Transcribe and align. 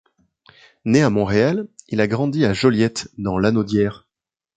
Né 0.83 1.03
à 1.03 1.11
Montréal, 1.11 1.67
il 1.89 2.01
a 2.01 2.07
grandi 2.07 2.43
à 2.43 2.53
Joliette, 2.53 3.11
dans 3.19 3.37
Lanaudière. 3.37 4.07